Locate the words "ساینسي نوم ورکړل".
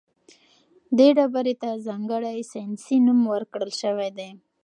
2.51-3.71